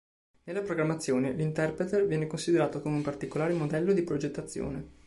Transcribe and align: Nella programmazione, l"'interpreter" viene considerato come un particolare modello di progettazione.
Nella 0.45 0.63
programmazione, 0.63 1.31
l"'interpreter" 1.31 2.07
viene 2.07 2.25
considerato 2.25 2.81
come 2.81 2.95
un 2.95 3.01
particolare 3.03 3.53
modello 3.53 3.93
di 3.93 4.01
progettazione. 4.01 4.89